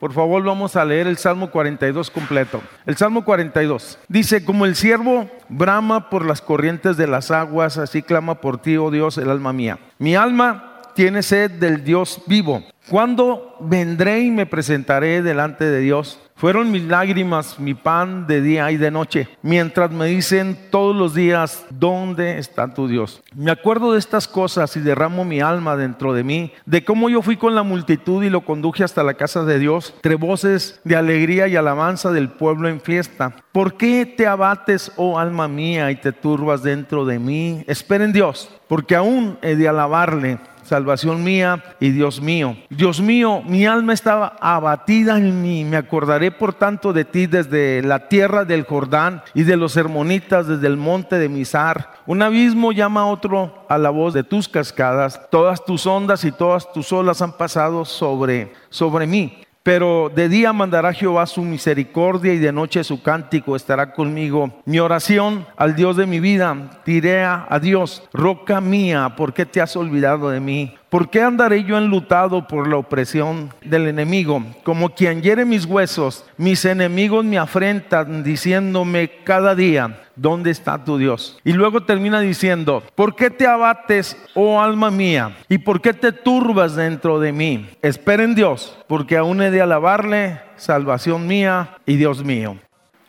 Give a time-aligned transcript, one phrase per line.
[0.00, 2.60] Por favor, vamos a leer el Salmo 42 completo.
[2.86, 8.02] El Salmo 42 dice, como el siervo brama por las corrientes de las aguas, así
[8.02, 9.78] clama por ti, oh Dios, el alma mía.
[9.98, 12.62] Mi alma tiene sed del Dios vivo.
[12.88, 16.18] ¿Cuándo vendré y me presentaré delante de Dios?
[16.42, 21.14] Fueron mis lágrimas mi pan de día y de noche, mientras me dicen todos los
[21.14, 23.22] días, ¿dónde está tu Dios?
[23.36, 27.22] Me acuerdo de estas cosas y derramo mi alma dentro de mí, de cómo yo
[27.22, 30.96] fui con la multitud y lo conduje hasta la casa de Dios, entre voces de
[30.96, 33.36] alegría y alabanza del pueblo en fiesta.
[33.52, 37.62] ¿Por qué te abates, oh alma mía, y te turbas dentro de mí?
[37.68, 40.38] Esperen Dios, porque aún he de alabarle
[40.72, 42.56] salvación mía y Dios mío.
[42.70, 45.66] Dios mío, mi alma estaba abatida en mí.
[45.66, 50.46] Me acordaré por tanto de ti desde la tierra del Jordán y de los hermonitas
[50.46, 51.90] desde el monte de Misar.
[52.06, 55.20] Un abismo llama a otro a la voz de tus cascadas.
[55.30, 59.42] Todas tus ondas y todas tus olas han pasado sobre, sobre mí.
[59.62, 64.60] Pero de día mandará Jehová su misericordia y de noche su cántico estará conmigo.
[64.64, 69.60] Mi oración al Dios de mi vida, diré a Dios, roca mía, ¿por qué te
[69.60, 70.74] has olvidado de mí?
[70.92, 74.44] ¿Por qué andaré yo enlutado por la opresión del enemigo?
[74.62, 80.98] Como quien hiere mis huesos, mis enemigos me afrentan diciéndome cada día, ¿dónde está tu
[80.98, 81.40] Dios?
[81.44, 85.34] Y luego termina diciendo, ¿por qué te abates, oh alma mía?
[85.48, 87.70] ¿Y por qué te turbas dentro de mí?
[87.80, 92.58] Esperen Dios, porque aún he de alabarle, salvación mía y Dios mío.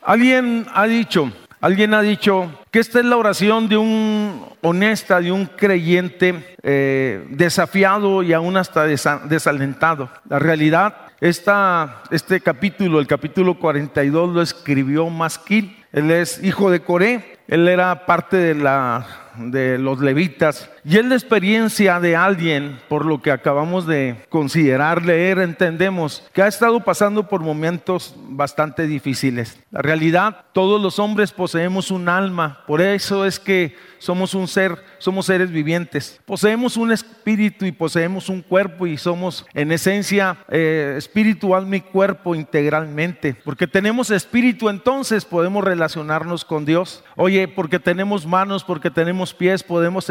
[0.02, 5.32] Alguien ha dicho, alguien ha dicho que esta es la oración de un honesta, de
[5.32, 10.10] un creyente eh, desafiado y aún hasta desalentado.
[10.28, 15.78] La realidad, este capítulo, el capítulo 42, lo escribió Masquil.
[15.92, 19.06] Él es hijo de Coré, él era parte de la
[19.36, 20.68] de los levitas.
[20.86, 26.42] Y es la experiencia de alguien, por lo que acabamos de considerar, leer, entendemos que
[26.42, 29.58] ha estado pasando por momentos bastante difíciles.
[29.72, 34.84] La realidad, todos los hombres poseemos un alma, por eso es que somos un ser,
[34.98, 36.20] somos seres vivientes.
[36.26, 41.82] Poseemos un espíritu y poseemos un cuerpo y somos en esencia eh, espíritu, alma y
[41.82, 43.34] cuerpo integralmente.
[43.46, 47.02] Porque tenemos espíritu, entonces podemos relacionarnos con Dios.
[47.16, 50.10] Oye, porque tenemos manos, porque tenemos pies, podemos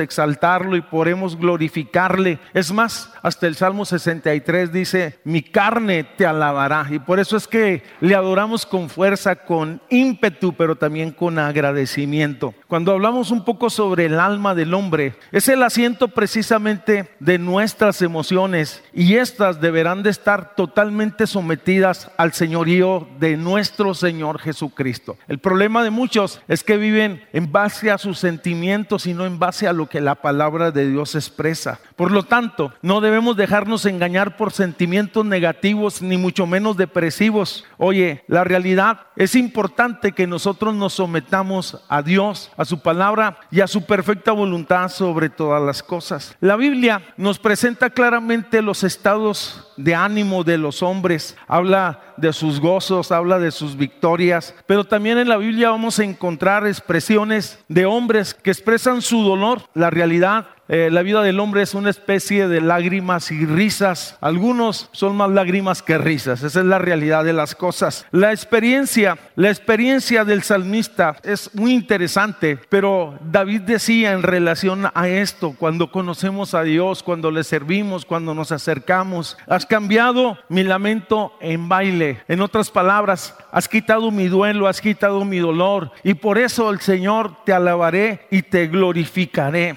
[0.77, 2.39] y podemos glorificarle.
[2.55, 6.87] Es más, hasta el Salmo 63 dice, mi carne te alabará.
[6.91, 12.55] Y por eso es que le adoramos con fuerza, con ímpetu, pero también con agradecimiento.
[12.69, 15.15] Cuando hablamos un poco sobre el alma del hombre.
[15.33, 22.33] Es el asiento precisamente de nuestras emociones y estas deberán de estar totalmente sometidas al
[22.33, 25.17] señorío de nuestro Señor Jesucristo.
[25.29, 29.39] El problema de muchos es que viven en base a sus sentimientos y no en
[29.39, 31.81] base a lo que la palabra de Dios expresa.
[31.97, 37.65] Por lo tanto, no debemos dejarnos engañar por sentimientos negativos ni mucho menos depresivos.
[37.79, 43.61] Oye, la realidad es importante que nosotros nos sometamos a Dios, a su palabra y
[43.61, 46.37] a su perfecta voluntad sobre todas las cosas.
[46.41, 52.61] La Biblia nos presenta claramente los estados de ánimo de los hombres, habla de sus
[52.61, 57.85] gozos, habla de sus victorias, pero también en la Biblia vamos a encontrar expresiones de
[57.87, 62.49] hombres que expresan su dolor, la realidad, eh, la vida del hombre es una especie
[62.49, 64.17] de lágrimas y risas.
[64.21, 66.43] Algunos son más lágrimas que risas.
[66.43, 68.07] Esa es la realidad de las cosas.
[68.11, 75.09] La experiencia, la experiencia del salmista es muy interesante, pero David decía en relación a
[75.09, 81.35] esto, cuando conocemos a Dios, cuando le servimos, cuando nos acercamos, has cambiado mi lamento
[81.41, 82.23] en baile.
[82.29, 86.81] En otras palabras, has quitado mi duelo, has quitado mi dolor y por eso el
[86.81, 89.77] Señor te alabaré y te glorificaré.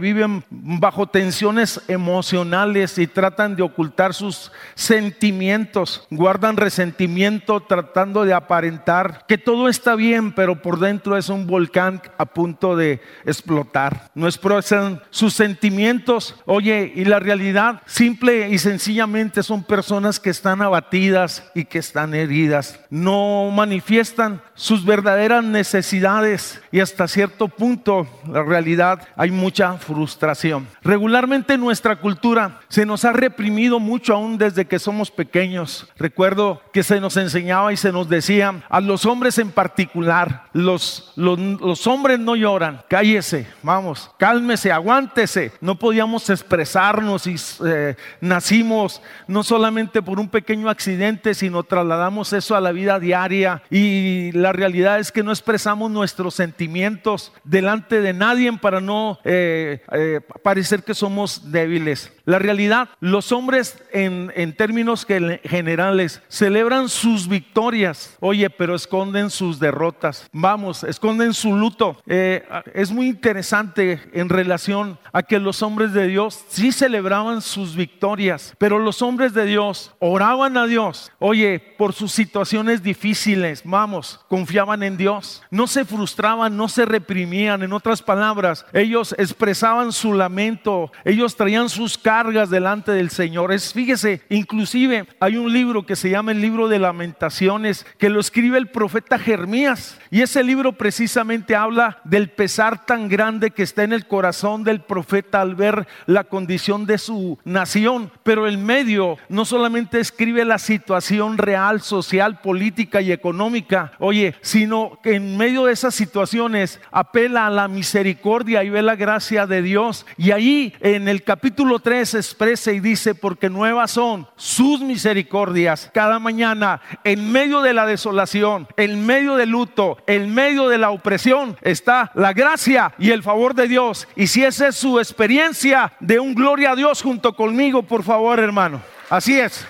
[0.00, 9.24] Viven bajo tensiones emocionales y tratan de ocultar sus sentimientos, guardan resentimiento tratando de aparentar
[9.26, 14.10] que todo está bien, pero por dentro es un volcán a punto de explotar.
[14.14, 20.62] No expresan sus sentimientos, oye, y la realidad simple y sencillamente son personas que están
[20.62, 22.80] abatidas y que están heridas.
[22.90, 30.66] No manifiestan sus verdaderas necesidades y hasta cierto punto la realidad hay mucha frustración.
[30.82, 35.86] Regularmente en nuestra cultura se nos ha reprimido mucho aún desde que somos pequeños.
[35.96, 41.12] Recuerdo que se nos enseñaba y se nos decía a los hombres en particular, los,
[41.16, 45.52] los, hombres no lloran, cállese, vamos, cálmese, aguántese.
[45.60, 47.36] No podíamos expresarnos y
[47.66, 53.62] eh, nacimos no solamente por un pequeño accidente, sino trasladamos eso a la vida diaria
[53.70, 59.82] y la realidad es que no expresamos nuestros sentimientos delante de nadie para no eh,
[59.92, 62.12] eh, parecer que somos débiles.
[62.24, 65.06] La realidad, los hombres en, en términos
[65.44, 70.28] generales celebran sus victorias, oye, pero esconden sus derrotas.
[70.32, 72.00] Vamos, esconden su luto.
[72.06, 77.74] Eh, es muy interesante en relación a que los hombres de Dios sí celebraban sus
[77.74, 84.20] victorias, pero los hombres de Dios oraban a Dios, oye, por sus situaciones difíciles, vamos,
[84.28, 90.12] confiaban en Dios, no se frustraban, no se reprimían, en otras palabras, ellos expresaban su
[90.12, 93.52] lamento, ellos traían sus cargas delante del Señor.
[93.52, 98.20] Es, fíjese, inclusive hay un libro que se llama el libro de lamentaciones que lo
[98.20, 103.84] escribe el profeta Jeremías y ese libro precisamente habla del pesar tan grande que está
[103.84, 109.18] en el corazón del profeta al ver la condición de su nación, pero el medio
[109.28, 115.64] no solamente escribe la situación real, social, política y económica, oye, sino que en medio
[115.64, 120.74] de esas situaciones apela a la misericordia y ve la gracia de Dios y ahí
[120.80, 127.32] en el capítulo 3 expresa y dice, porque nuevas son sus misericordias cada mañana, en
[127.32, 132.34] medio de la desolación, en medio del luto, en medio de la opresión, está la
[132.34, 134.06] gracia y el favor de Dios.
[134.16, 138.40] Y si esa es su experiencia de un gloria a Dios junto conmigo, por favor,
[138.40, 138.82] hermano.
[139.08, 139.66] Así es.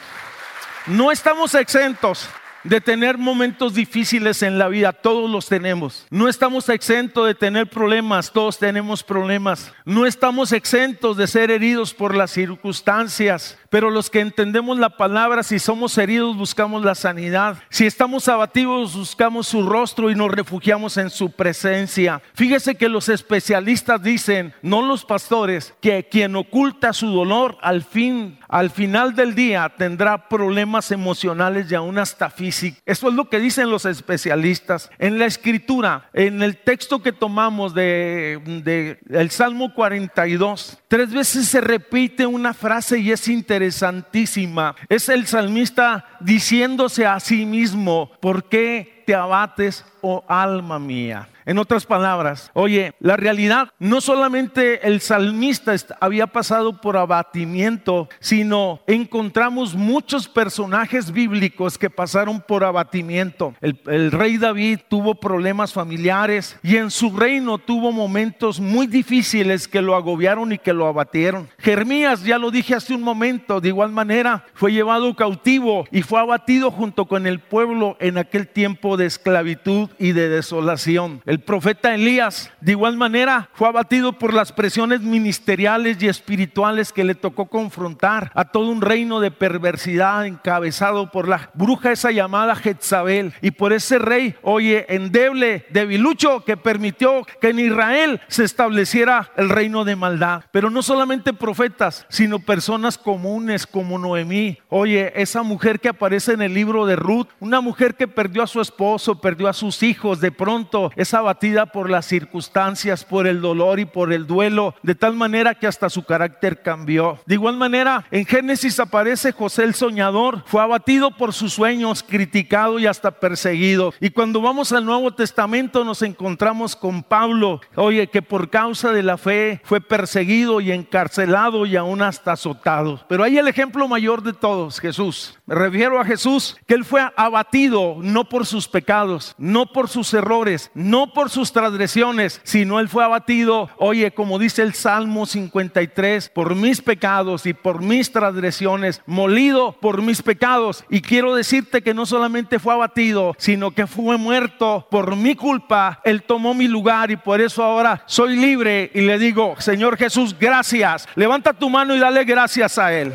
[0.86, 2.28] No estamos exentos
[2.64, 6.06] de tener momentos difíciles en la vida, todos los tenemos.
[6.10, 9.72] No estamos exentos de tener problemas, todos tenemos problemas.
[9.84, 15.42] No estamos exentos de ser heridos por las circunstancias, pero los que entendemos la palabra,
[15.42, 17.56] si somos heridos, buscamos la sanidad.
[17.70, 22.20] Si estamos abatidos, buscamos su rostro y nos refugiamos en su presencia.
[22.34, 28.38] Fíjese que los especialistas dicen, no los pastores, que quien oculta su dolor al fin,
[28.48, 32.48] al final del día tendrá problemas emocionales y aún hasta físicos
[32.86, 34.90] eso es lo que dicen los especialistas.
[34.98, 41.60] En la escritura, en el texto que tomamos de, el Salmo 42, tres veces se
[41.60, 43.28] repite una frase y es
[43.58, 44.76] interesantísima.
[44.88, 51.30] Es el salmista diciéndose a sí mismo, ¿por qué te abates, oh alma mía?
[51.48, 58.80] En otras palabras, oye, la realidad, no solamente el salmista había pasado por abatimiento, sino
[58.86, 63.54] encontramos muchos personajes bíblicos que pasaron por abatimiento.
[63.62, 69.66] El, el rey David tuvo problemas familiares y en su reino tuvo momentos muy difíciles
[69.68, 71.48] que lo agobiaron y que lo abatieron.
[71.60, 76.20] Jeremías, ya lo dije hace un momento, de igual manera fue llevado cautivo y fue
[76.20, 81.22] abatido junto con el pueblo en aquel tiempo de esclavitud y de desolación.
[81.24, 87.04] El profeta Elías, de igual manera, fue abatido por las presiones ministeriales y espirituales que
[87.04, 92.54] le tocó confrontar a todo un reino de perversidad encabezado por la bruja esa llamada
[92.56, 99.30] Jezabel y por ese rey, oye, endeble, debilucho, que permitió que en Israel se estableciera
[99.36, 100.44] el reino de maldad.
[100.50, 104.58] Pero no solamente profetas, sino personas comunes como Noemí.
[104.68, 108.46] Oye, esa mujer que aparece en el libro de Ruth, una mujer que perdió a
[108.46, 108.87] su esposo,
[109.20, 113.84] perdió a sus hijos, de pronto esa abatida por las circunstancias, por el dolor y
[113.84, 117.18] por el duelo, de tal manera que hasta su carácter cambió.
[117.26, 122.78] De igual manera, en Génesis aparece José el soñador, fue abatido por sus sueños, criticado
[122.78, 123.92] y hasta perseguido.
[124.00, 129.02] Y cuando vamos al Nuevo Testamento nos encontramos con Pablo, oye, que por causa de
[129.02, 133.04] la fe fue perseguido y encarcelado y aún hasta azotado.
[133.08, 135.38] Pero hay el ejemplo mayor de todos, Jesús.
[135.46, 140.12] Me refiero a Jesús, que él fue abatido no por sus pecados, no por sus
[140.14, 146.28] errores, no por sus transgresiones, sino él fue abatido, oye, como dice el Salmo 53,
[146.28, 150.84] por mis pecados y por mis transgresiones, molido por mis pecados.
[150.88, 156.00] Y quiero decirte que no solamente fue abatido, sino que fue muerto por mi culpa.
[156.04, 160.36] Él tomó mi lugar y por eso ahora soy libre y le digo, Señor Jesús,
[160.38, 161.08] gracias.
[161.14, 163.12] Levanta tu mano y dale gracias a Él.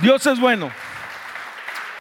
[0.00, 0.70] Dios es bueno.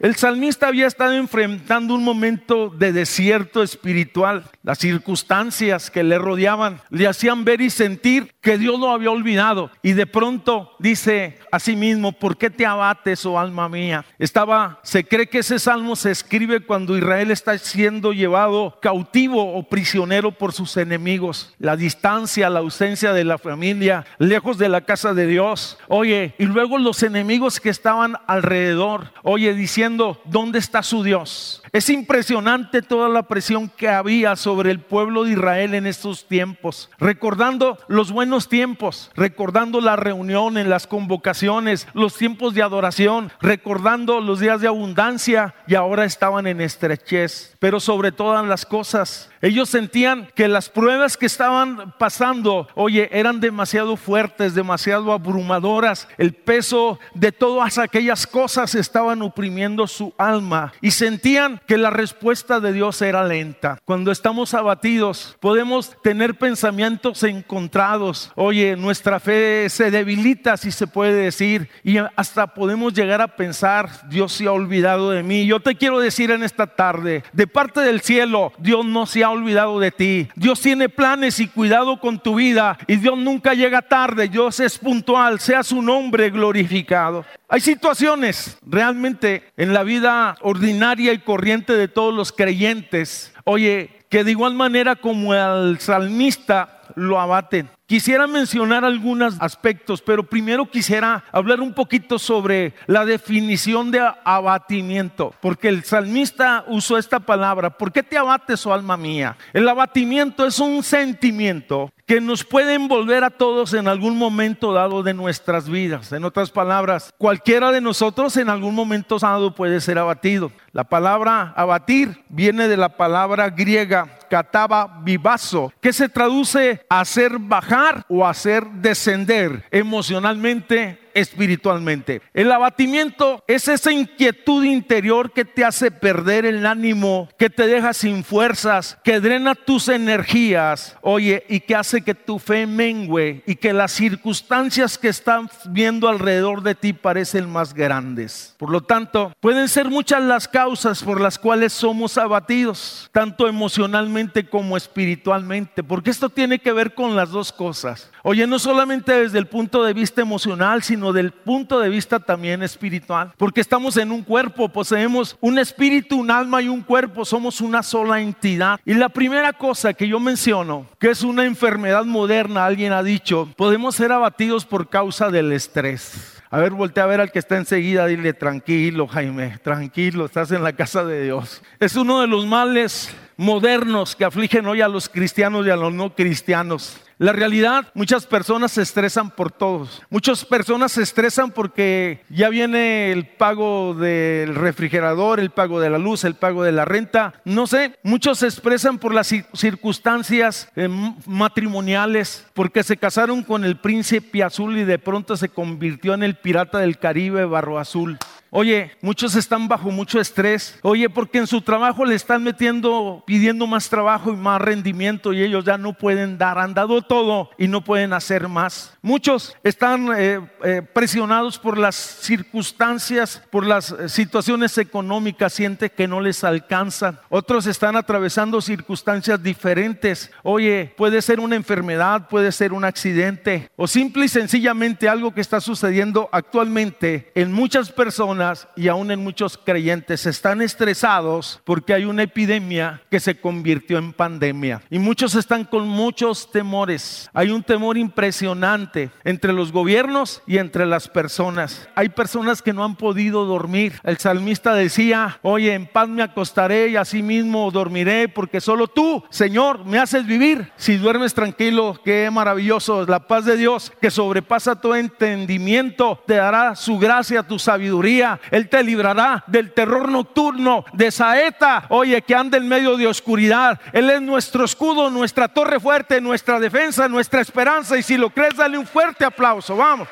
[0.01, 4.46] El salmista había estado enfrentando un momento de desierto espiritual.
[4.63, 9.70] Las circunstancias que le rodeaban le hacían ver y sentir que Dios lo había olvidado.
[9.84, 14.03] Y de pronto dice a sí mismo, ¿por qué te abates, oh alma mía?
[14.17, 19.70] Estaba, se cree que ese salmo se escribe cuando Israel está siendo llevado cautivo o
[19.70, 21.53] prisionero por sus enemigos.
[21.60, 25.77] La distancia, la ausencia de la familia, lejos de la casa de Dios.
[25.88, 29.90] Oye, y luego los enemigos que estaban alrededor, oye, diciendo,
[30.25, 31.61] ¿dónde está su Dios?
[31.74, 36.90] Es impresionante toda la presión que había sobre el pueblo de Israel en estos tiempos,
[37.00, 44.20] recordando los buenos tiempos, recordando la reunión en las convocaciones, los tiempos de adoración, recordando
[44.20, 49.70] los días de abundancia y ahora estaban en estrechez, pero sobre todas las cosas ellos
[49.70, 56.08] sentían que las pruebas que estaban pasando, oye, eran demasiado fuertes, demasiado abrumadoras.
[56.20, 62.60] El peso de todas aquellas cosas estaban oprimiendo su alma y sentían que la respuesta
[62.60, 63.77] de Dios era lenta.
[63.86, 68.32] Cuando estamos abatidos, podemos tener pensamientos encontrados.
[68.36, 74.08] Oye, nuestra fe se debilita, si se puede decir, y hasta podemos llegar a pensar,
[74.10, 75.46] Dios se ha olvidado de mí.
[75.46, 79.30] Yo te quiero decir en esta tarde, de parte del cielo, Dios no se ha
[79.30, 80.27] olvidado de ti.
[80.36, 84.27] Dios tiene planes y cuidado con tu vida y Dios nunca llega tarde.
[84.27, 87.25] Dios es puntual, sea su nombre glorificado.
[87.48, 94.24] Hay situaciones realmente en la vida ordinaria y corriente de todos los creyentes, oye, que
[94.24, 97.70] de igual manera como el salmista lo abaten.
[97.86, 105.34] Quisiera mencionar algunos aspectos, pero primero quisiera hablar un poquito sobre la definición de abatimiento,
[105.41, 107.70] porque el salmista usó esta palabra.
[107.70, 109.36] ¿Por qué te abates, oh alma mía?
[109.51, 115.01] El abatimiento es un sentimiento que nos puede envolver a todos en algún momento dado
[115.01, 116.12] de nuestras vidas.
[116.12, 120.51] En otras palabras, cualquiera de nosotros en algún momento dado puede ser abatido.
[120.74, 127.39] La palabra abatir viene de la palabra griega cataba vivazo, que se traduce a hacer
[127.39, 132.22] bajar o hacer descender emocionalmente espiritualmente.
[132.34, 137.94] El abatimiento es esa inquietud interior que te hace perder el ánimo, que te deja
[137.94, 143.56] sin fuerzas, que drena tus energías, oye, y que hace que tu fe mengue y
[143.56, 148.56] que las circunstancias que están viendo alrededor de ti parecen más grandes.
[148.58, 154.48] Por lo tanto, pueden ser muchas las causas por las cuales somos abatidos, tanto emocionalmente
[154.48, 158.10] como espiritualmente, porque esto tiene que ver con las dos cosas.
[158.24, 162.62] Oye, no solamente desde el punto de vista emocional, sino del punto de vista también
[162.62, 163.34] espiritual.
[163.38, 167.82] Porque estamos en un cuerpo, poseemos un espíritu, un alma y un cuerpo, somos una
[167.84, 168.80] sola entidad.
[168.86, 173.50] Y la primera cosa que yo menciono, que es una enfermedad moderna, alguien ha dicho,
[173.58, 176.42] podemos ser abatidos por causa del estrés.
[176.54, 180.63] A ver, voltea a ver al que está enseguida, dile, tranquilo Jaime, tranquilo, estás en
[180.63, 181.63] la casa de Dios.
[181.80, 185.94] Es uno de los males modernos que afligen hoy a los cristianos y a los
[185.94, 187.02] no cristianos.
[187.22, 190.02] La realidad, muchas personas se estresan por todos.
[190.10, 196.00] Muchas personas se estresan porque ya viene el pago del refrigerador, el pago de la
[196.00, 197.36] luz, el pago de la renta.
[197.46, 200.90] No sé, muchos se expresan por las circunstancias eh,
[201.28, 206.38] matrimoniales, porque se casaron con el príncipe azul y de pronto se convirtió en el
[206.38, 208.18] pirata del Caribe barro azul.
[208.53, 210.77] Oye, muchos están bajo mucho estrés.
[210.81, 215.41] Oye, porque en su trabajo le están metiendo, pidiendo más trabajo y más rendimiento y
[215.41, 216.60] ellos ya no pueden dar.
[216.60, 218.98] Han dado todo y no pueden hacer más.
[219.01, 226.10] Muchos están eh, eh, presionados por las circunstancias, por las eh, situaciones económicas, sienten que
[226.10, 227.20] no les alcanzan.
[227.29, 230.29] Otros están atravesando circunstancias diferentes.
[230.43, 235.39] Oye, puede ser una enfermedad, puede ser un accidente o simple y sencillamente algo que
[235.39, 238.40] está sucediendo actualmente en muchas personas
[238.75, 244.13] y aún en muchos creyentes están estresados porque hay una epidemia que se convirtió en
[244.13, 244.81] pandemia.
[244.89, 247.29] Y muchos están con muchos temores.
[247.33, 251.88] Hay un temor impresionante entre los gobiernos y entre las personas.
[251.95, 254.00] Hay personas que no han podido dormir.
[254.03, 259.24] El salmista decía, oye, en paz me acostaré y así mismo dormiré porque solo tú,
[259.29, 260.71] Señor, me haces vivir.
[260.77, 263.05] Si duermes tranquilo, qué maravilloso.
[263.05, 268.70] La paz de Dios que sobrepasa todo entendimiento te dará su gracia, tu sabiduría él
[268.70, 273.80] te librará del terror nocturno, de saeta, oye, que anda en medio de oscuridad.
[273.94, 277.98] Él es nuestro escudo, nuestra torre fuerte, nuestra defensa, nuestra esperanza.
[277.98, 279.76] Y si lo crees, dale un fuerte aplauso.
[279.76, 280.08] Vamos.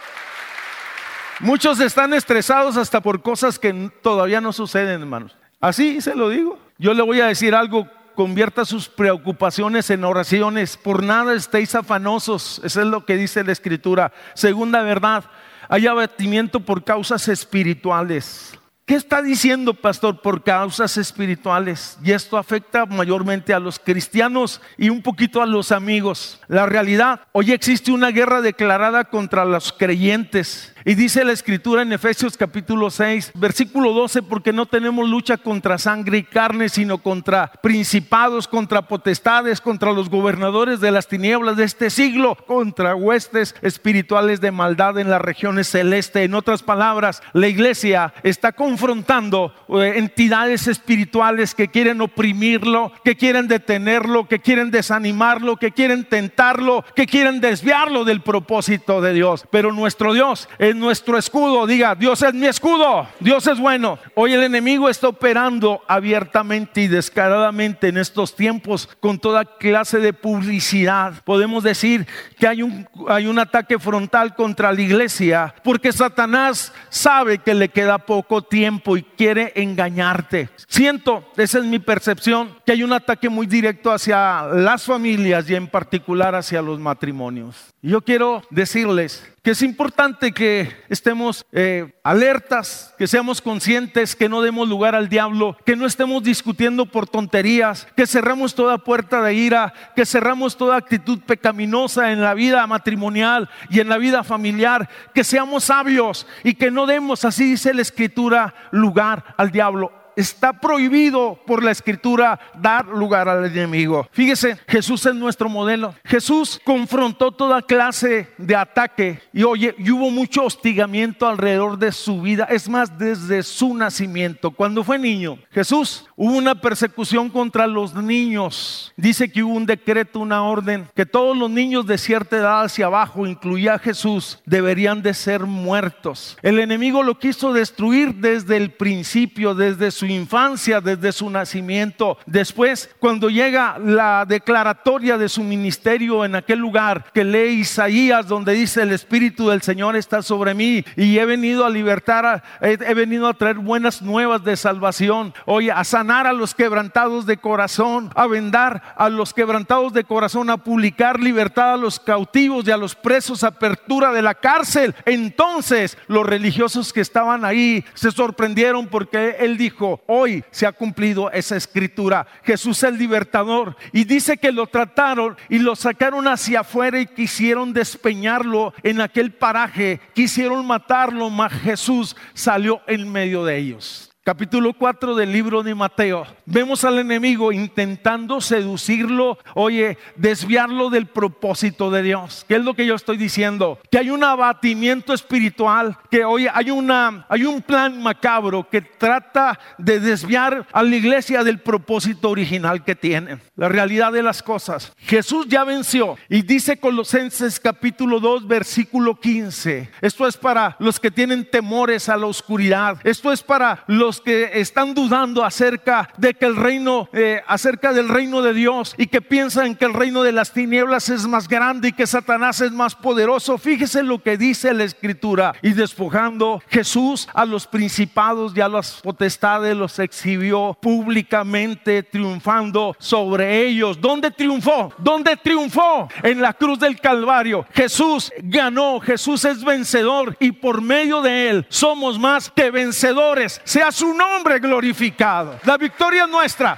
[1.40, 5.38] Muchos están estresados hasta por cosas que todavía no suceden, hermanos.
[5.62, 6.60] Así se lo digo.
[6.78, 10.76] Yo le voy a decir algo convierta sus preocupaciones en oraciones.
[10.76, 12.60] Por nada estéis afanosos.
[12.66, 14.12] Eso es lo que dice la Escritura.
[14.34, 15.24] Segunda verdad,
[15.70, 18.60] hay abatimiento por causas espirituales.
[18.90, 20.20] ¿Qué está diciendo, pastor?
[20.20, 22.00] Por causas espirituales.
[22.04, 26.42] Y esto afecta mayormente a los cristianos y un poquito a los amigos.
[26.48, 30.74] La realidad, hoy existe una guerra declarada contra los creyentes.
[30.86, 35.78] Y dice la escritura en Efesios capítulo 6, versículo 12, porque no tenemos lucha contra
[35.78, 41.66] sangre y carne, sino contra principados, contra potestades, contra los gobernadores de las tinieblas de
[41.66, 46.24] este siglo, contra huestes espirituales de maldad en las regiones celestes.
[46.24, 53.50] En otras palabras, la iglesia está confrontando eh, entidades espirituales que quieren oprimirlo, que quieren
[53.50, 59.46] detenerlo, que quieren desanimarlo, que quieren tentarlo, que quieren desviarlo del propósito de Dios.
[59.52, 61.66] Pero nuestro Dios es nuestro escudo.
[61.68, 64.00] Diga, Dios es mi escudo, Dios es bueno.
[64.16, 70.14] Hoy el enemigo está operando abiertamente y descaradamente en estos tiempos con toda clase de
[70.14, 71.14] publicidad.
[71.24, 72.08] Podemos decir
[72.38, 77.70] que hay un, hay un ataque frontal contra la iglesia porque Satanás sabe que le
[77.70, 80.50] queda poco tiempo y quiere engañarte.
[80.68, 85.56] Siento, esa es mi percepción, que hay un ataque muy directo hacia las familias y
[85.56, 87.56] en particular hacia los matrimonios.
[87.82, 94.68] Yo quiero decirles es importante que estemos eh, alertas, que seamos conscientes, que no demos
[94.68, 99.74] lugar al diablo, que no estemos discutiendo por tonterías, que cerramos toda puerta de ira,
[99.96, 105.24] que cerramos toda actitud pecaminosa en la vida matrimonial y en la vida familiar, que
[105.24, 109.99] seamos sabios y que no demos, así dice la escritura, lugar al diablo.
[110.20, 114.06] Está prohibido por la escritura dar lugar al enemigo.
[114.12, 115.96] Fíjese, Jesús es nuestro modelo.
[116.04, 122.44] Jesús confrontó toda clase de ataque y oye, hubo mucho hostigamiento alrededor de su vida.
[122.50, 124.52] Es más, desde su nacimiento.
[124.52, 128.92] Cuando fue niño, Jesús hubo una persecución contra los niños.
[128.98, 132.88] Dice que hubo un decreto, una orden, que todos los niños de cierta edad hacia
[132.88, 136.38] abajo, incluía a Jesús, deberían de ser muertos.
[136.42, 142.18] El enemigo lo quiso destruir desde el principio, desde su infancia, desde su nacimiento.
[142.26, 148.54] Después, cuando llega la declaratoria de su ministerio en aquel lugar que lee Isaías, donde
[148.54, 153.28] dice el Espíritu del Señor está sobre mí y he venido a libertar, he, venido
[153.28, 155.34] a traer buenas nuevas de salvación.
[155.46, 160.50] Oye, a sanar a los quebrantados de corazón, a vendar a los quebrantados de corazón,
[160.50, 164.94] a publicar libertad a los cautivos y a los presos, apertura de la cárcel.
[165.06, 171.32] Entonces, los religiosos que estaban ahí se sorprendieron porque él dijo, hoy se ha cumplido
[171.32, 172.28] esa escritura.
[172.44, 173.76] Jesús es el libertador.
[173.92, 179.32] Y dice que lo trataron y lo sacaron hacia afuera y quisieron despeñarlo en aquel
[179.32, 180.00] paraje.
[180.14, 186.24] Quisieron matarlo, mas Jesús salió en medio de ellos capítulo 4 del libro de Mateo,
[186.46, 192.46] vemos al enemigo intentando seducirlo, oye, desviarlo del propósito de Dios.
[192.48, 193.80] ¿Qué es lo que yo estoy diciendo?
[193.90, 199.60] Que hay un abatimiento espiritual, que hoy hay una hay un plan macabro que trata
[199.80, 203.40] de desviar a la iglesia del propósito original que tiene.
[203.56, 204.94] La realidad de las cosas.
[205.00, 209.90] Jesús ya venció y dice Colosenses capítulo 2 versículo 15.
[210.02, 213.00] Esto es para los que tienen temores a la oscuridad.
[213.04, 218.10] Esto es para los que están dudando acerca de que el reino, eh, acerca del
[218.10, 221.90] reino de Dios y que piensan que el reino de las tinieblas es más grande
[221.90, 225.54] y que Satanás es más poderoso, fíjese lo que dice la escritura.
[225.62, 233.66] Y despojando Jesús a los principados y a las potestades los exhibió públicamente, triunfando sobre
[233.66, 234.00] ellos.
[234.00, 234.94] ¿Dónde triunfó?
[234.98, 236.08] ¿Dónde triunfó?
[236.24, 237.66] En la cruz del Calvario.
[237.74, 243.62] Jesús ganó, Jesús es vencedor y por medio de él somos más que vencedores.
[243.64, 245.60] Sea su nombre glorificado.
[245.66, 246.78] La victoria es nuestra.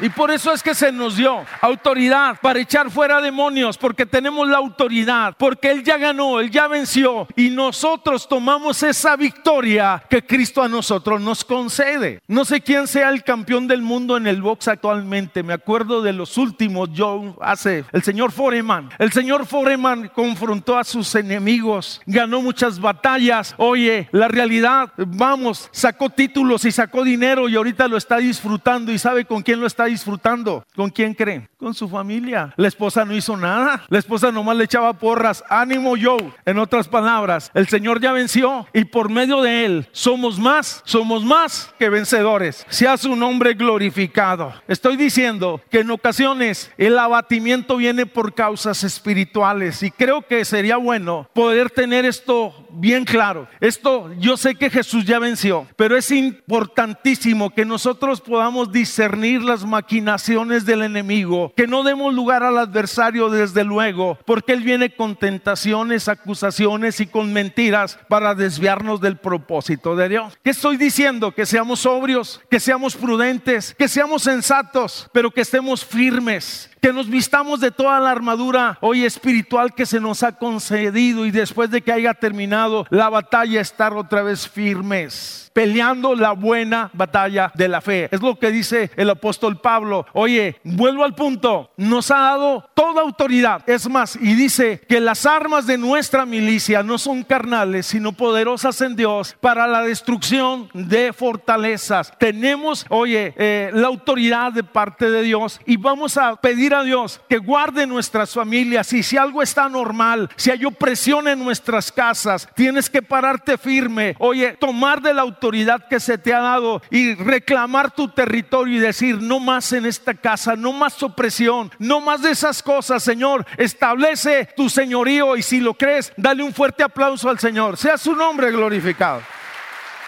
[0.00, 4.48] Y por eso es que se nos dio autoridad para echar fuera demonios, porque tenemos
[4.48, 10.24] la autoridad, porque Él ya ganó, Él ya venció, y nosotros tomamos esa victoria que
[10.24, 12.20] Cristo a nosotros nos concede.
[12.26, 16.12] No sé quién sea el campeón del mundo en el box actualmente, me acuerdo de
[16.12, 18.90] los últimos, yo hace, el señor Foreman.
[18.98, 23.54] El señor Foreman confrontó a sus enemigos, ganó muchas batallas.
[23.58, 28.98] Oye, la realidad, vamos, sacó títulos y sacó dinero y ahorita lo está disfrutando y
[28.98, 30.64] sabe con quién lo está disfrutando.
[30.74, 31.48] ¿Con quién cree?
[31.56, 32.52] Con su familia.
[32.56, 33.84] La esposa no hizo nada.
[33.88, 35.44] La esposa nomás le echaba porras.
[35.48, 36.16] Ánimo yo.
[36.44, 41.24] En otras palabras, el Señor ya venció y por medio de Él somos más, somos
[41.24, 42.66] más que vencedores.
[42.68, 44.52] Sea su nombre glorificado.
[44.68, 50.76] Estoy diciendo que en ocasiones el abatimiento viene por causas espirituales y creo que sería
[50.76, 53.48] bueno poder tener esto bien claro.
[53.60, 59.64] Esto yo sé que Jesús ya venció, pero es importantísimo que nosotros podamos discernir las
[59.74, 65.16] maquinaciones del enemigo, que no demos lugar al adversario desde luego, porque él viene con
[65.16, 70.38] tentaciones, acusaciones y con mentiras para desviarnos del propósito de Dios.
[70.44, 71.32] ¿Qué estoy diciendo?
[71.32, 77.10] Que seamos sobrios, que seamos prudentes, que seamos sensatos, pero que estemos firmes, que nos
[77.10, 81.82] vistamos de toda la armadura hoy espiritual que se nos ha concedido y después de
[81.82, 87.80] que haya terminado la batalla estar otra vez firmes peleando la buena batalla de la
[87.80, 88.08] fe.
[88.10, 90.04] Es lo que dice el apóstol Pablo.
[90.12, 91.70] Oye, vuelvo al punto.
[91.76, 93.62] Nos ha dado toda autoridad.
[93.66, 98.80] Es más, y dice que las armas de nuestra milicia no son carnales, sino poderosas
[98.80, 102.12] en Dios para la destrucción de fortalezas.
[102.18, 107.20] Tenemos, oye, eh, la autoridad de parte de Dios y vamos a pedir a Dios
[107.28, 108.92] que guarde nuestras familias.
[108.92, 114.16] Y si algo está normal, si hay opresión en nuestras casas, tienes que pararte firme.
[114.18, 118.78] Oye, tomar de la autoridad autoridad que se te ha dado y reclamar tu territorio
[118.78, 123.02] y decir, no más en esta casa, no más opresión, no más de esas cosas,
[123.02, 123.44] Señor.
[123.58, 127.76] Establece tu señorío y si lo crees, dale un fuerte aplauso al Señor.
[127.76, 129.20] Sea su nombre glorificado.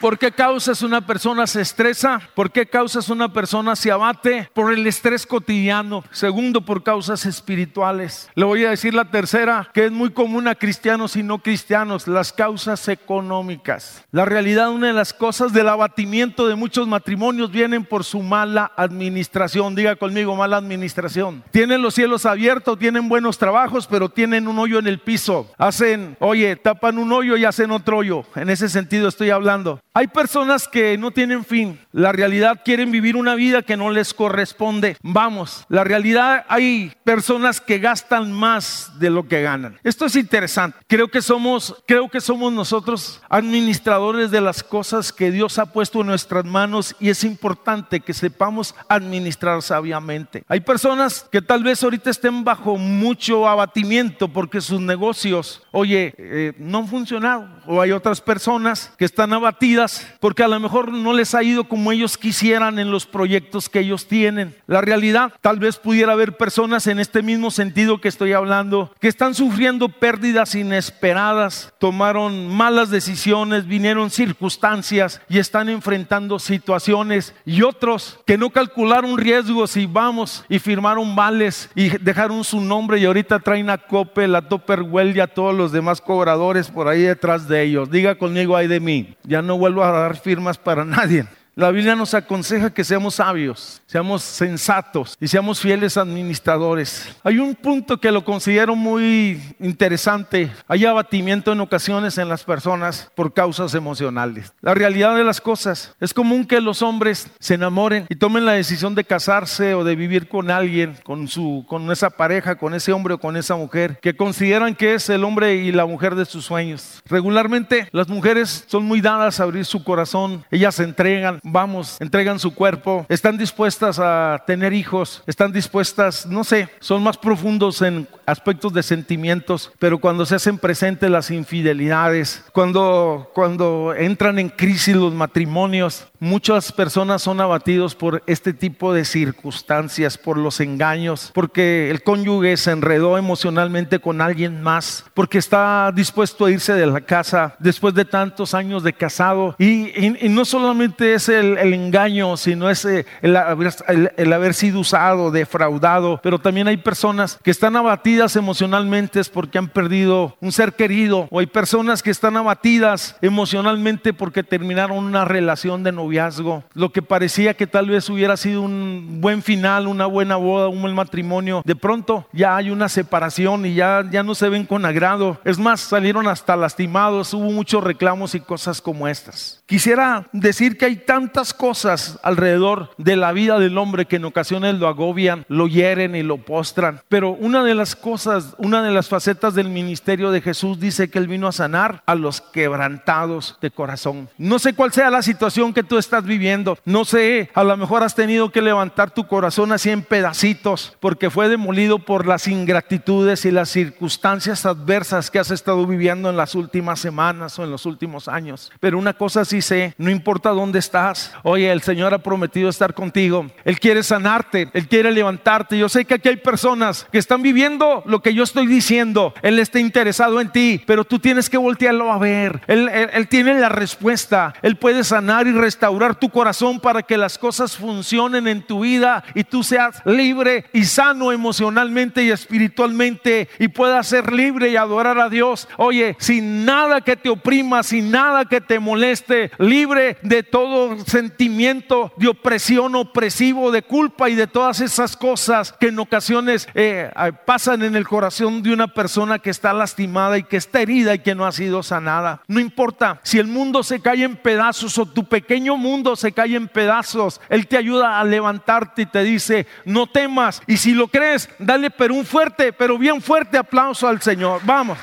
[0.00, 2.20] ¿Por qué causas una persona se estresa?
[2.34, 4.50] ¿Por qué causas una persona se abate?
[4.52, 6.04] Por el estrés cotidiano.
[6.10, 8.28] Segundo, por causas espirituales.
[8.34, 12.08] Le voy a decir la tercera, que es muy común a cristianos y no cristianos,
[12.08, 14.04] las causas económicas.
[14.12, 18.72] La realidad, una de las cosas del abatimiento de muchos matrimonios vienen por su mala
[18.76, 19.74] administración.
[19.74, 21.42] Diga conmigo, mala administración.
[21.52, 25.50] Tienen los cielos abiertos, tienen buenos trabajos, pero tienen un hoyo en el piso.
[25.56, 28.24] Hacen, oye, tapan un hoyo y hacen otro hoyo.
[28.34, 29.80] En ese sentido estoy hablando.
[29.96, 31.80] Hay personas que no tienen fin.
[31.90, 34.98] La realidad quieren vivir una vida que no les corresponde.
[35.02, 39.78] Vamos, la realidad hay personas que gastan más de lo que ganan.
[39.82, 40.76] Esto es interesante.
[40.86, 46.02] Creo que somos, creo que somos nosotros administradores de las cosas que Dios ha puesto
[46.02, 50.44] en nuestras manos y es importante que sepamos administrar sabiamente.
[50.46, 56.52] Hay personas que tal vez ahorita estén bajo mucho abatimiento porque sus negocios, oye, eh,
[56.58, 57.48] no han funcionado.
[57.66, 59.85] O hay otras personas que están abatidas
[60.20, 63.80] porque a lo mejor no les ha ido como ellos quisieran en los proyectos que
[63.80, 64.54] ellos tienen.
[64.66, 69.08] La realidad, tal vez pudiera haber personas en este mismo sentido que estoy hablando, que
[69.08, 78.18] están sufriendo pérdidas inesperadas, tomaron malas decisiones, vinieron circunstancias y están enfrentando situaciones y otros
[78.26, 83.38] que no calcularon riesgos y vamos y firmaron vales y dejaron su nombre y ahorita
[83.40, 87.62] traen a Cope, la Topperwell y a todos los demás cobradores por ahí detrás de
[87.62, 87.90] ellos.
[87.90, 91.26] Diga conmigo, ay de mí, ya no vuelvo a dar firmas para nadie.
[91.58, 97.08] La Biblia nos aconseja que seamos sabios, seamos sensatos y seamos fieles administradores.
[97.24, 100.52] Hay un punto que lo considero muy interesante.
[100.68, 104.52] Hay abatimiento en ocasiones en las personas por causas emocionales.
[104.60, 108.52] La realidad de las cosas es común que los hombres se enamoren y tomen la
[108.52, 112.92] decisión de casarse o de vivir con alguien, con su con esa pareja, con ese
[112.92, 116.26] hombre o con esa mujer que consideran que es el hombre y la mujer de
[116.26, 117.02] sus sueños.
[117.06, 122.40] Regularmente las mujeres son muy dadas a abrir su corazón, ellas se entregan vamos, entregan
[122.40, 128.08] su cuerpo, están dispuestas a tener hijos, están dispuestas, no sé, son más profundos en
[128.26, 134.96] aspectos de sentimientos, pero cuando se hacen presentes las infidelidades, cuando, cuando entran en crisis
[134.96, 141.90] los matrimonios, muchas personas son abatidos por este tipo de circunstancias, por los engaños, porque
[141.90, 147.00] el cónyuge se enredó emocionalmente con alguien más, porque está dispuesto a irse de la
[147.00, 149.54] casa después de tantos años de casado.
[149.58, 149.92] Y,
[150.28, 156.68] no solamente es el, engaño, sino es el, el haber sido usado, defraudado, pero también
[156.68, 161.28] hay personas que están abatidas emocionalmente porque han perdido un ser querido.
[161.30, 166.62] O hay personas que están abatidas emocionalmente porque terminaron una relación de noviazgo.
[166.74, 170.80] Lo que parecía que tal vez hubiera sido un buen final, una buena boda, un
[170.80, 174.84] buen matrimonio, de pronto ya hay una separación y ya, ya no se ven con
[174.84, 175.40] agrado.
[175.44, 179.62] Es más, salieron hasta lastimados, hubo muchos reclamos y cosas como estas.
[179.66, 184.76] Quisiera decir que hay tantas cosas alrededor de la vida del hombre que en ocasiones
[184.76, 189.08] lo agobian, lo hieren y lo postran, pero una de las cosas, una de las
[189.08, 193.70] facetas del ministerio de Jesús dice que Él vino a sanar a los quebrantados de
[193.70, 194.28] corazón.
[194.38, 196.78] No sé cuál sea la situación que tú estás viviendo.
[196.84, 201.30] No sé, a lo mejor has tenido que levantar tu corazón así en pedacitos porque
[201.30, 206.54] fue demolido por las ingratitudes y las circunstancias adversas que has estado viviendo en las
[206.54, 208.70] últimas semanas o en los últimos años.
[208.80, 211.32] Pero una cosa sí sé, no importa dónde estás.
[211.42, 213.46] Oye, el Señor ha prometido estar contigo.
[213.64, 215.78] Él quiere sanarte, Él quiere levantarte.
[215.78, 219.34] Yo sé que aquí hay personas que están viviendo lo que yo estoy diciendo.
[219.42, 222.60] Él está interesado en ti, pero tú tienes que voltearlo a ver.
[222.66, 224.54] Él, él tiene la respuesta.
[224.62, 228.80] Él puede sanar y restaurar restaurar tu corazón para que las cosas funcionen en tu
[228.80, 234.76] vida y tú seas libre y sano emocionalmente y espiritualmente y puedas ser libre y
[234.76, 235.68] adorar a Dios.
[235.76, 242.12] Oye, sin nada que te oprima, sin nada que te moleste, libre de todo sentimiento
[242.16, 247.12] de opresión, opresivo, de culpa y de todas esas cosas que en ocasiones eh,
[247.44, 251.20] pasan en el corazón de una persona que está lastimada y que está herida y
[251.20, 252.42] que no ha sido sanada.
[252.48, 256.56] No importa si el mundo se cae en pedazos o tu pequeño mundo se cae
[256.56, 260.62] en pedazos, Él te ayuda a levantarte y te dice, no temas.
[260.66, 264.60] Y si lo crees, dale pero un fuerte, pero bien fuerte aplauso al Señor.
[264.64, 264.98] Vamos.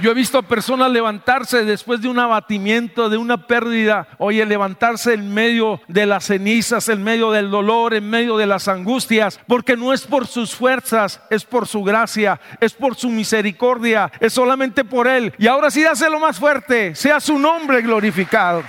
[0.00, 4.06] Yo he visto a personas levantarse después de un abatimiento, de una pérdida.
[4.18, 8.68] Oye, levantarse en medio de las cenizas, en medio del dolor, en medio de las
[8.68, 14.12] angustias, porque no es por sus fuerzas, es por su gracia, es por su misericordia,
[14.20, 15.34] es solamente por Él.
[15.36, 18.62] Y ahora sí, lo más fuerte, sea su nombre glorificado.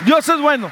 [0.00, 0.70] Dios es bueno.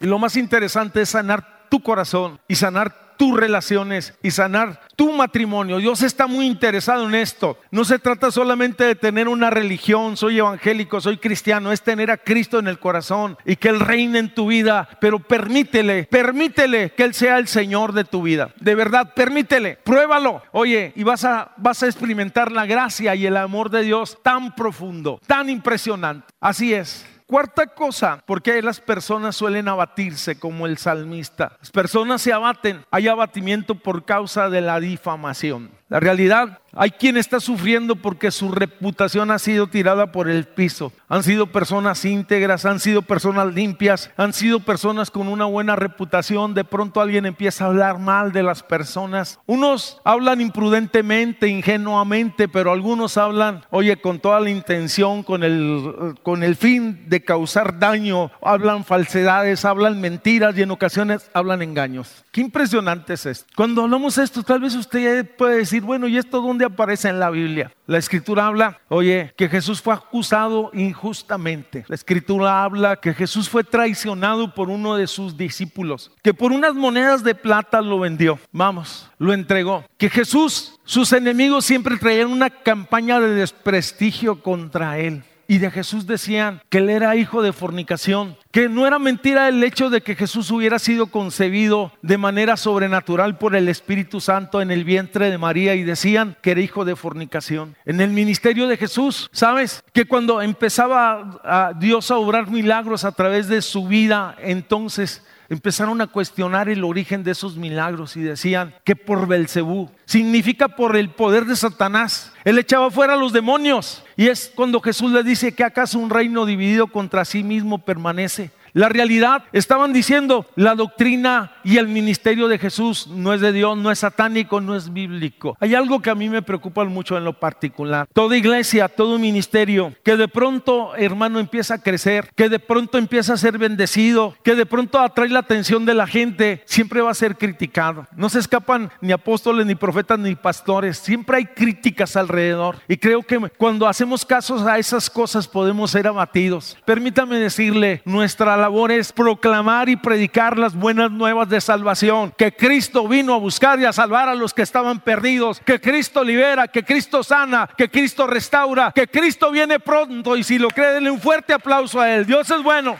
[0.00, 5.12] Y lo más interesante es sanar tu corazón y sanar tus relaciones y sanar tu
[5.12, 5.78] matrimonio.
[5.78, 7.58] Dios está muy interesado en esto.
[7.70, 12.16] No se trata solamente de tener una religión, soy evangélico, soy cristiano, es tener a
[12.16, 17.02] Cristo en el corazón y que Él reine en tu vida, pero permítele, permítele que
[17.02, 18.50] Él sea el Señor de tu vida.
[18.60, 20.42] De verdad, permítele, pruébalo.
[20.52, 24.54] Oye, y vas a, vas a experimentar la gracia y el amor de Dios tan
[24.54, 26.26] profundo, tan impresionante.
[26.40, 27.04] Así es.
[27.28, 31.58] Cuarta cosa, porque las personas suelen abatirse como el salmista.
[31.60, 35.70] Las personas se abaten, hay abatimiento por causa de la difamación.
[35.88, 40.92] La realidad, hay quien está sufriendo porque su reputación ha sido tirada por el piso.
[41.08, 46.52] Han sido personas íntegras, han sido personas limpias, han sido personas con una buena reputación.
[46.52, 49.40] De pronto alguien empieza a hablar mal de las personas.
[49.46, 56.42] Unos hablan imprudentemente, ingenuamente, pero algunos hablan, oye, con toda la intención, con el, con
[56.42, 58.30] el fin de causar daño.
[58.42, 62.24] Hablan falsedades, hablan mentiras y en ocasiones hablan engaños.
[62.30, 63.46] Qué impresionante es esto.
[63.56, 67.30] Cuando hablamos esto, tal vez usted puede decir, bueno, ¿y esto dónde aparece en la
[67.30, 67.72] Biblia?
[67.86, 71.84] La escritura habla, oye, que Jesús fue acusado injustamente.
[71.88, 76.74] La escritura habla que Jesús fue traicionado por uno de sus discípulos, que por unas
[76.74, 78.38] monedas de plata lo vendió.
[78.52, 79.84] Vamos, lo entregó.
[79.96, 86.06] Que Jesús, sus enemigos siempre traían una campaña de desprestigio contra él y de Jesús
[86.06, 90.14] decían que él era hijo de fornicación, que no era mentira el hecho de que
[90.14, 95.38] Jesús hubiera sido concebido de manera sobrenatural por el Espíritu Santo en el vientre de
[95.38, 97.76] María y decían que era hijo de fornicación.
[97.86, 99.82] En el ministerio de Jesús, ¿sabes?
[99.94, 106.06] Que cuando empezaba Dios a obrar milagros a través de su vida, entonces empezaron a
[106.06, 111.46] cuestionar el origen de esos milagros y decían que por Belcebú significa por el poder
[111.46, 112.32] de Satanás.
[112.44, 114.04] Él echaba fuera a los demonios.
[114.16, 118.50] Y es cuando Jesús le dice que acaso un reino dividido contra sí mismo permanece.
[118.72, 123.76] La realidad, estaban diciendo, la doctrina y el ministerio de Jesús no es de Dios,
[123.76, 125.56] no es satánico, no es bíblico.
[125.60, 128.08] Hay algo que a mí me preocupa mucho en lo particular.
[128.12, 133.34] Toda iglesia, todo ministerio, que de pronto, hermano, empieza a crecer, que de pronto empieza
[133.34, 137.14] a ser bendecido, que de pronto atrae la atención de la gente, siempre va a
[137.14, 138.06] ser criticado.
[138.16, 140.98] No se escapan ni apóstoles, ni profetas, ni pastores.
[140.98, 142.76] Siempre hay críticas alrededor.
[142.88, 146.76] Y creo que cuando hacemos casos a esas cosas podemos ser abatidos.
[146.84, 153.08] Permítame decirle, nuestra labor es proclamar y predicar las buenas nuevas de salvación, que Cristo
[153.08, 156.84] vino a buscar y a salvar a los que estaban perdidos, que Cristo libera, que
[156.84, 161.20] Cristo sana, que Cristo restaura, que Cristo viene pronto y si lo cree, denle un
[161.20, 162.26] fuerte aplauso a Él.
[162.26, 162.98] Dios es bueno.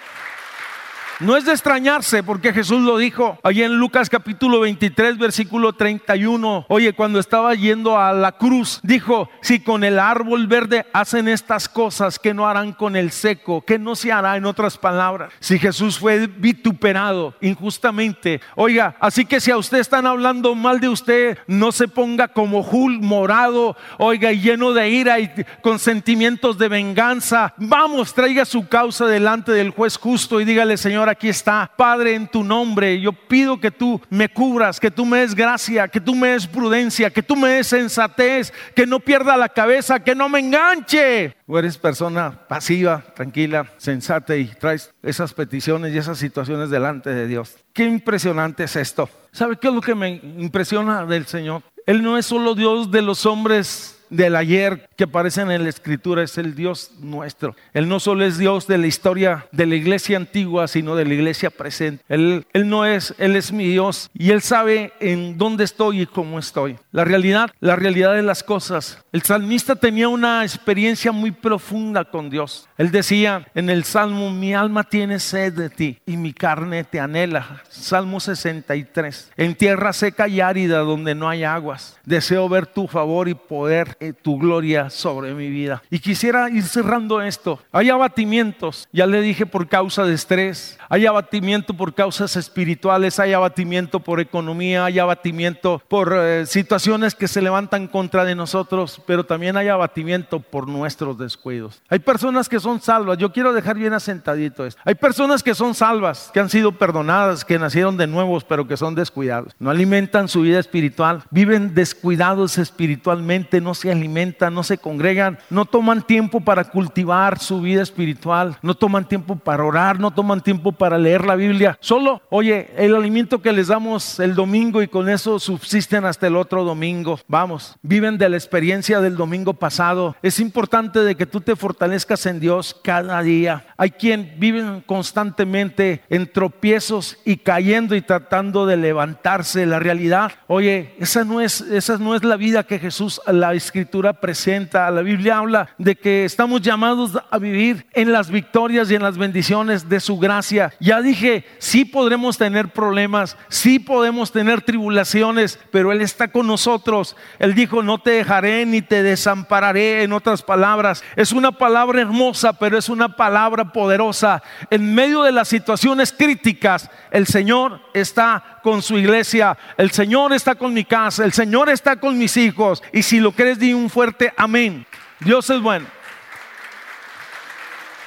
[1.20, 6.66] No es de extrañarse porque Jesús lo dijo allí en Lucas capítulo 23 versículo 31.
[6.68, 11.68] Oye, cuando estaba yendo a la cruz, dijo, si con el árbol verde hacen estas
[11.68, 13.62] cosas, que no harán con el seco?
[13.62, 15.32] que no se hará en otras palabras?
[15.40, 18.40] Si Jesús fue vituperado injustamente.
[18.54, 22.62] Oiga, así que si a usted están hablando mal de usted, no se ponga como
[22.62, 27.54] Jul morado, oiga, lleno de ira y con sentimientos de venganza.
[27.56, 31.70] Vamos, traiga su causa delante del juez justo y dígale, Señor, aquí está.
[31.76, 35.88] Padre, en tu nombre, yo pido que tú me cubras, que tú me des gracia,
[35.88, 40.00] que tú me des prudencia, que tú me des sensatez, que no pierda la cabeza,
[40.00, 41.36] que no me enganche.
[41.46, 47.26] O eres persona pasiva, tranquila, sensata y traes esas peticiones y esas situaciones delante de
[47.26, 47.56] Dios.
[47.72, 49.08] Qué impresionante es esto.
[49.32, 51.62] ¿Sabe qué es lo que me impresiona del Señor?
[51.86, 56.22] Él no es solo Dios de los hombres del ayer que aparecen en la escritura,
[56.22, 57.54] es el Dios nuestro.
[57.72, 61.14] Él no solo es Dios de la historia de la iglesia antigua, sino de la
[61.14, 62.04] iglesia presente.
[62.08, 66.06] Él, él no es, Él es mi Dios y Él sabe en dónde estoy y
[66.06, 66.76] cómo estoy.
[66.92, 69.04] La realidad, la realidad de las cosas.
[69.12, 72.68] El salmista tenía una experiencia muy profunda con Dios.
[72.76, 77.00] Él decía en el Salmo, mi alma tiene sed de ti y mi carne te
[77.00, 77.62] anhela.
[77.68, 79.32] Salmo 63.
[79.36, 81.98] En tierra seca y árida donde no hay aguas.
[82.04, 85.82] Deseo ver tu favor y poder tu gloria sobre mi vida.
[85.90, 87.60] Y quisiera ir cerrando esto.
[87.72, 93.32] Hay abatimientos, ya le dije por causa de estrés, hay abatimiento por causas espirituales, hay
[93.32, 99.24] abatimiento por economía, hay abatimiento por eh, situaciones que se levantan contra de nosotros, pero
[99.24, 101.82] también hay abatimiento por nuestros descuidos.
[101.88, 104.80] Hay personas que son salvas, yo quiero dejar bien asentadito esto.
[104.84, 108.76] Hay personas que son salvas, que han sido perdonadas, que nacieron de nuevos, pero que
[108.76, 109.54] son descuidados.
[109.58, 115.64] No alimentan su vida espiritual, viven descuidados espiritualmente, no se alimentan, no se congregan, no
[115.64, 120.72] toman tiempo para cultivar su vida espiritual, no toman tiempo para orar, no toman tiempo
[120.72, 121.76] para leer la Biblia.
[121.80, 126.36] Solo, oye, el alimento que les damos el domingo y con eso subsisten hasta el
[126.36, 127.20] otro domingo.
[127.28, 130.16] Vamos, viven de la experiencia del domingo pasado.
[130.22, 133.66] Es importante de que tú te fortalezcas en Dios cada día.
[133.76, 139.66] Hay quien viven constantemente en tropiezos y cayendo y tratando de levantarse.
[139.66, 144.12] La realidad, oye, esa no es, esa no es la vida que Jesús, la escritura
[144.12, 144.90] presenta.
[144.90, 149.16] La Biblia habla de que estamos llamados a vivir en las victorias y en las
[149.16, 155.92] bendiciones de su gracia ya dije, sí podremos tener problemas, sí podemos tener tribulaciones, pero
[155.92, 157.14] Él está con nosotros.
[157.38, 161.04] Él dijo, no te dejaré ni te desampararé, en otras palabras.
[161.14, 164.42] Es una palabra hermosa, pero es una palabra poderosa.
[164.70, 170.54] En medio de las situaciones críticas, el Señor está con su iglesia, el Señor está
[170.56, 172.82] con mi casa, el Señor está con mis hijos.
[172.92, 174.86] Y si lo crees, un fuerte amén.
[175.20, 175.86] Dios es bueno.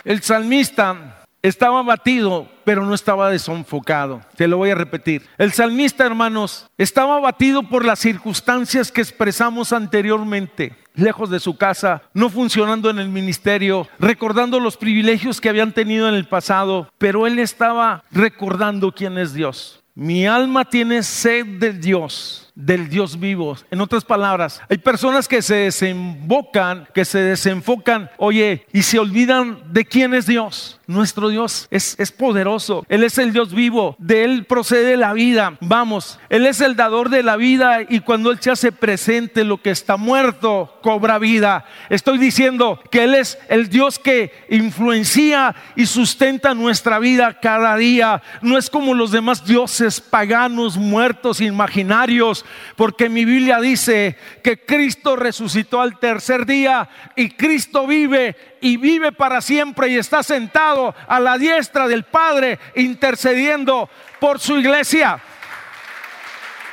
[0.03, 4.21] El salmista estaba abatido, pero no estaba desenfocado.
[4.35, 5.27] Te lo voy a repetir.
[5.37, 10.75] El salmista, hermanos, estaba abatido por las circunstancias que expresamos anteriormente.
[10.93, 16.09] Lejos de su casa, no funcionando en el ministerio, recordando los privilegios que habían tenido
[16.09, 19.81] en el pasado, pero él estaba recordando quién es Dios.
[19.95, 23.57] Mi alma tiene sed de Dios del Dios vivo.
[23.69, 29.61] En otras palabras, hay personas que se desembocan, que se desenfocan, oye, y se olvidan
[29.71, 30.79] de quién es Dios.
[30.87, 32.85] Nuestro Dios es, es, poderoso.
[32.89, 33.95] Él es el Dios vivo.
[33.97, 35.57] De Él procede la vida.
[35.61, 39.61] Vamos, Él es el dador de la vida y cuando Él se hace presente, lo
[39.61, 41.63] que está muerto cobra vida.
[41.89, 48.21] Estoy diciendo que Él es el Dios que influencia y sustenta nuestra vida cada día.
[48.41, 52.40] No es como los demás dioses paganos, muertos, imaginarios
[52.75, 59.11] porque mi Biblia dice que Cristo resucitó al tercer día y Cristo vive y vive
[59.11, 65.19] para siempre y está sentado a la diestra del Padre intercediendo por su iglesia.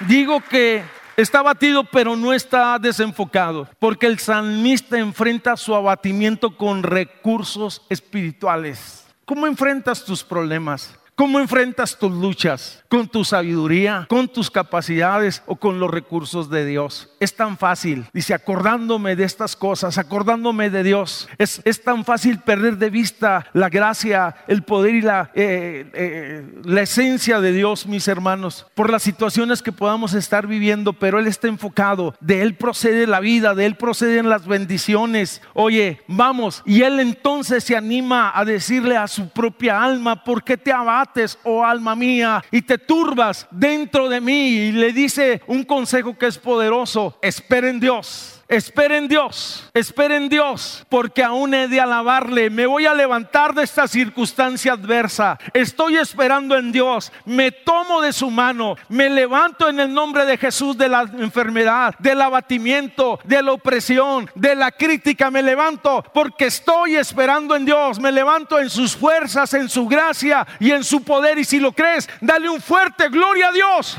[0.00, 0.82] Digo que
[1.16, 9.04] está abatido pero no está desenfocado, porque el salmista enfrenta su abatimiento con recursos espirituales.
[9.24, 10.98] ¿Cómo enfrentas tus problemas?
[11.18, 12.84] ¿Cómo enfrentas tus luchas?
[12.88, 14.06] ¿Con tu sabiduría?
[14.08, 17.10] ¿Con tus capacidades o con los recursos de Dios?
[17.18, 21.28] Es tan fácil, dice, acordándome de estas cosas, acordándome de Dios.
[21.36, 26.60] Es, es tan fácil perder de vista la gracia, el poder y la, eh, eh,
[26.62, 31.26] la esencia de Dios, mis hermanos, por las situaciones que podamos estar viviendo, pero Él
[31.26, 32.14] está enfocado.
[32.20, 35.42] De Él procede la vida, de Él proceden las bendiciones.
[35.52, 36.62] Oye, vamos.
[36.64, 41.07] Y Él entonces se anima a decirle a su propia alma, ¿por qué te abates?
[41.44, 44.48] Oh alma mía, y te turbas dentro de mí.
[44.48, 48.37] Y le dice un consejo que es poderoso, esperen en Dios.
[48.48, 52.48] Esperen en Dios, esperen en Dios, porque aún he de alabarle.
[52.48, 55.38] Me voy a levantar de esta circunstancia adversa.
[55.52, 57.12] Estoy esperando en Dios.
[57.26, 58.76] Me tomo de su mano.
[58.88, 64.30] Me levanto en el nombre de Jesús de la enfermedad, del abatimiento, de la opresión,
[64.34, 65.30] de la crítica.
[65.30, 68.00] Me levanto porque estoy esperando en Dios.
[68.00, 71.36] Me levanto en sus fuerzas, en su gracia y en su poder.
[71.36, 73.98] Y si lo crees, dale un fuerte gloria a Dios.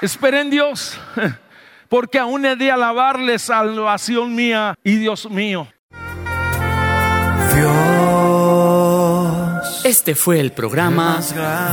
[0.00, 0.98] Esperen en Dios.
[1.92, 5.68] porque aún he de alabarle salvación mía y Dios mío.
[9.84, 11.20] Este fue el programa